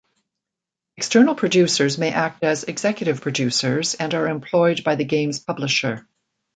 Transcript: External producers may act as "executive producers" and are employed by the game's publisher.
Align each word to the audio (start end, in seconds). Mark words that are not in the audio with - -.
External 0.97 1.35
producers 1.35 1.99
may 1.99 2.11
act 2.11 2.43
as 2.43 2.63
"executive 2.63 3.21
producers" 3.21 3.93
and 3.93 4.15
are 4.15 4.27
employed 4.27 4.83
by 4.83 4.95
the 4.95 5.05
game's 5.05 5.39
publisher. 5.39 6.07